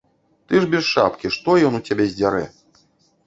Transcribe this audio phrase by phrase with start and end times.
[0.51, 2.43] Ты ж без шапкі, што ён у цябе здзярэ?